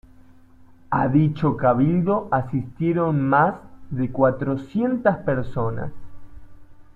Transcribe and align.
A 0.89 1.07
dicho 1.09 1.55
cabildo 1.55 2.27
asistieron 2.31 3.21
más 3.29 3.53
de 3.91 4.11
cuatrocientas 4.11 5.17
personas. 5.17 5.91